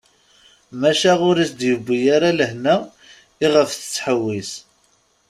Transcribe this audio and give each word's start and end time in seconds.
Maca 0.79 1.13
ur 1.27 1.35
as-d-yewwi 1.43 1.99
ara 2.15 2.37
lehna 2.39 2.75
iɣef 3.45 3.69
tettḥewwis. 3.73 4.51